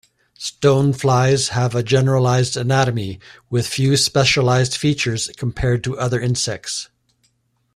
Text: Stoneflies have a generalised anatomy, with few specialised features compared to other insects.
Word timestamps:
Stoneflies 0.39 1.49
have 1.49 1.75
a 1.75 1.83
generalised 1.83 2.57
anatomy, 2.57 3.19
with 3.51 3.67
few 3.67 3.95
specialised 3.95 4.75
features 4.75 5.29
compared 5.37 5.83
to 5.83 5.95
other 5.95 6.19
insects. 6.19 6.89